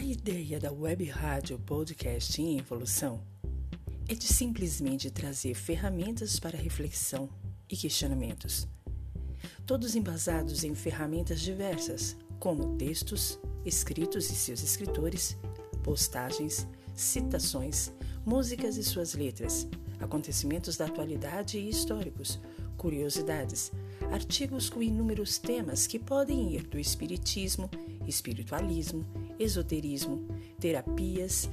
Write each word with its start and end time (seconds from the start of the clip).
ideia 0.00 0.60
da 0.60 0.70
Web 0.70 1.04
Rádio 1.06 1.58
Podcast 1.58 2.40
em 2.40 2.58
Evolução 2.58 3.20
é 4.08 4.14
de 4.14 4.26
simplesmente 4.26 5.10
trazer 5.10 5.54
ferramentas 5.54 6.38
para 6.38 6.56
reflexão 6.56 7.28
e 7.68 7.76
questionamentos, 7.76 8.68
todos 9.66 9.96
embasados 9.96 10.64
em 10.64 10.74
ferramentas 10.74 11.40
diversas, 11.40 12.16
como 12.38 12.76
textos, 12.76 13.38
escritos 13.64 14.30
e 14.30 14.34
seus 14.34 14.62
escritores, 14.62 15.36
postagens, 15.82 16.68
citações, 16.94 17.90
músicas 18.24 18.76
e 18.76 18.84
suas 18.84 19.14
letras, 19.14 19.66
acontecimentos 19.98 20.76
da 20.76 20.86
atualidade 20.86 21.58
e 21.58 21.68
históricos, 21.68 22.38
curiosidades, 22.76 23.72
artigos 24.12 24.68
com 24.68 24.82
inúmeros 24.82 25.38
temas 25.38 25.86
que 25.86 25.98
podem 25.98 26.54
ir 26.54 26.62
do 26.66 26.78
espiritismo, 26.78 27.70
espiritualismo, 28.06 29.06
esoterismo, 29.38 30.26
terapias, 30.58 31.48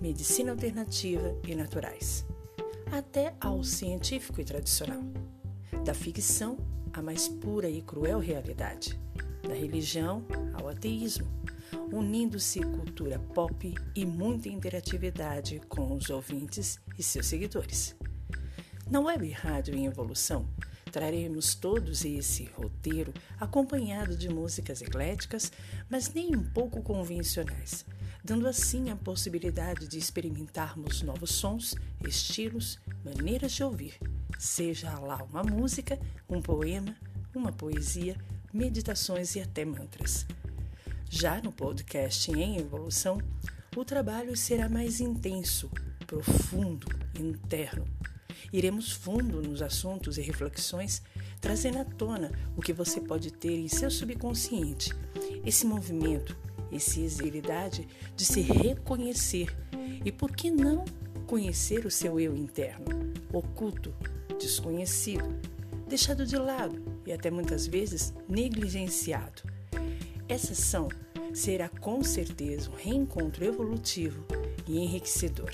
medicina 0.00 0.52
alternativa 0.52 1.36
e 1.46 1.54
naturais, 1.54 2.26
até 2.90 3.34
ao 3.40 3.62
científico 3.62 4.40
e 4.40 4.44
tradicional, 4.44 5.02
da 5.84 5.94
ficção 5.94 6.58
à 6.92 7.00
mais 7.00 7.28
pura 7.28 7.68
e 7.68 7.80
cruel 7.82 8.18
realidade, 8.18 8.98
da 9.42 9.54
religião 9.54 10.24
ao 10.54 10.68
ateísmo, 10.68 11.26
unindo-se 11.92 12.60
cultura 12.60 13.18
pop 13.18 13.74
e 13.94 14.04
muita 14.04 14.48
interatividade 14.48 15.60
com 15.68 15.94
os 15.94 16.10
ouvintes 16.10 16.80
e 16.98 17.02
seus 17.02 17.26
seguidores. 17.26 17.96
Na 18.90 19.00
Web 19.00 19.30
Rádio 19.30 19.74
em 19.74 19.86
Evolução, 19.86 20.48
Traremos 20.92 21.54
todos 21.54 22.04
esse 22.04 22.44
roteiro 22.54 23.14
acompanhado 23.40 24.14
de 24.14 24.28
músicas 24.28 24.82
ecléticas, 24.82 25.50
mas 25.88 26.12
nem 26.12 26.36
um 26.36 26.44
pouco 26.44 26.82
convencionais, 26.82 27.86
dando 28.22 28.46
assim 28.46 28.90
a 28.90 28.96
possibilidade 28.96 29.88
de 29.88 29.96
experimentarmos 29.96 31.00
novos 31.00 31.32
sons, 31.32 31.74
estilos, 32.06 32.78
maneiras 33.02 33.52
de 33.52 33.64
ouvir, 33.64 33.98
seja 34.38 34.98
lá 34.98 35.24
uma 35.24 35.42
música, 35.42 35.98
um 36.28 36.42
poema, 36.42 36.94
uma 37.34 37.50
poesia, 37.50 38.14
meditações 38.52 39.34
e 39.34 39.40
até 39.40 39.64
mantras. 39.64 40.26
Já 41.08 41.40
no 41.40 41.52
podcast 41.52 42.30
em 42.30 42.58
evolução, 42.58 43.16
o 43.74 43.82
trabalho 43.82 44.36
será 44.36 44.68
mais 44.68 45.00
intenso, 45.00 45.70
profundo, 46.06 46.86
interno 47.18 47.86
Iremos 48.52 48.92
fundo 48.92 49.42
nos 49.42 49.62
assuntos 49.62 50.18
e 50.18 50.22
reflexões, 50.22 51.02
trazendo 51.40 51.78
à 51.78 51.84
tona 51.84 52.30
o 52.56 52.62
que 52.62 52.72
você 52.72 53.00
pode 53.00 53.32
ter 53.32 53.58
em 53.58 53.68
seu 53.68 53.90
subconsciente. 53.90 54.92
Esse 55.44 55.66
movimento, 55.66 56.36
essa 56.70 57.00
exilidade 57.00 57.86
de 58.16 58.24
se 58.24 58.40
reconhecer 58.40 59.54
e, 60.04 60.10
por 60.10 60.34
que 60.34 60.50
não, 60.50 60.84
conhecer 61.26 61.86
o 61.86 61.90
seu 61.90 62.20
eu 62.20 62.36
interno, 62.36 62.86
oculto, 63.32 63.94
desconhecido, 64.38 65.34
deixado 65.88 66.26
de 66.26 66.36
lado 66.36 66.82
e 67.06 67.12
até 67.12 67.30
muitas 67.30 67.66
vezes 67.66 68.12
negligenciado. 68.28 69.42
Essa 70.28 70.52
ação 70.52 70.88
será 71.34 71.68
com 71.68 72.02
certeza 72.02 72.70
um 72.70 72.74
reencontro 72.74 73.44
evolutivo 73.44 74.24
e 74.66 74.78
enriquecedor. 74.78 75.50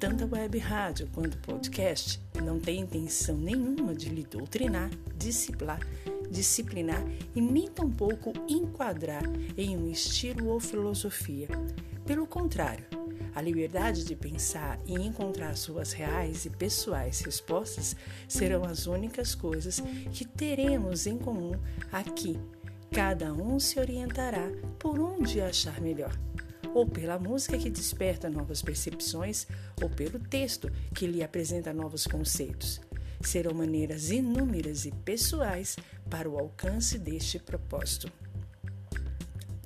Tanto 0.00 0.24
a 0.24 0.38
web 0.38 0.58
rádio 0.58 1.10
quanto 1.12 1.34
o 1.34 1.40
podcast 1.40 2.18
não 2.42 2.58
têm 2.58 2.80
intenção 2.80 3.36
nenhuma 3.36 3.94
de 3.94 4.08
lhe 4.08 4.24
doutrinar, 4.24 4.88
disciplinar, 5.14 5.78
disciplinar 6.30 7.04
e 7.34 7.40
nem 7.42 7.68
tampouco 7.68 8.32
enquadrar 8.48 9.22
em 9.58 9.76
um 9.76 9.90
estilo 9.90 10.48
ou 10.48 10.58
filosofia. 10.58 11.48
Pelo 12.06 12.26
contrário, 12.26 12.86
a 13.34 13.42
liberdade 13.42 14.06
de 14.06 14.16
pensar 14.16 14.80
e 14.86 14.94
encontrar 14.94 15.54
suas 15.54 15.92
reais 15.92 16.46
e 16.46 16.50
pessoais 16.50 17.20
respostas 17.20 17.94
serão 18.26 18.64
as 18.64 18.86
únicas 18.86 19.34
coisas 19.34 19.82
que 20.12 20.24
teremos 20.24 21.06
em 21.06 21.18
comum 21.18 21.52
aqui. 21.92 22.40
Cada 22.90 23.34
um 23.34 23.60
se 23.60 23.78
orientará 23.78 24.50
por 24.78 24.98
onde 24.98 25.42
achar 25.42 25.78
melhor 25.78 26.18
ou 26.74 26.86
pela 26.86 27.18
música 27.18 27.58
que 27.58 27.70
desperta 27.70 28.30
novas 28.30 28.62
percepções, 28.62 29.46
ou 29.82 29.88
pelo 29.88 30.18
texto 30.18 30.70
que 30.94 31.06
lhe 31.06 31.22
apresenta 31.22 31.72
novos 31.72 32.06
conceitos. 32.06 32.80
Serão 33.22 33.52
maneiras 33.52 34.10
inúmeras 34.10 34.86
e 34.86 34.90
pessoais 34.90 35.76
para 36.08 36.28
o 36.28 36.38
alcance 36.38 36.98
deste 36.98 37.38
propósito. 37.38 38.10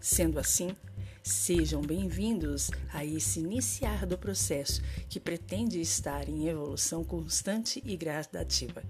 Sendo 0.00 0.38
assim, 0.38 0.74
sejam 1.22 1.80
bem-vindos 1.80 2.70
a 2.92 3.04
esse 3.04 3.40
iniciar 3.40 4.06
do 4.06 4.18
processo 4.18 4.82
que 5.08 5.20
pretende 5.20 5.80
estar 5.80 6.28
em 6.28 6.48
evolução 6.48 7.04
constante 7.04 7.82
e 7.84 7.96
gradativa. 7.96 8.82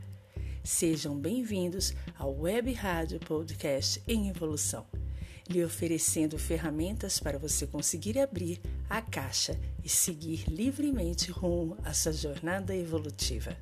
Sejam 0.63 1.15
bem-vindos 1.19 1.93
ao 2.19 2.35
Web 2.35 2.73
Rádio 2.73 3.21
Podcast 3.21 4.03
em 4.09 4.31
Evolução 4.31 4.87
lhe 5.49 5.65
oferecendo 5.65 6.39
ferramentas 6.39 7.19
para 7.19 7.39
você 7.39 7.67
conseguir 7.67 8.19
abrir 8.19 8.61
a 8.89 9.03
caixa 9.03 9.59
e 9.83 9.89
seguir 9.89 10.45
livremente 10.49 11.31
rumo 11.31 11.77
à 11.85 11.93
sua 11.93 12.13
jornada 12.13 12.75
evolutiva. 12.75 13.57